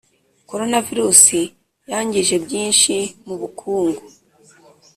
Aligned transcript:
corona 0.47 0.79
virusi 0.87 1.41
yangije 1.91 2.35
byinshi 2.45 2.95
mu 3.27 3.35
bukungu 3.41 4.03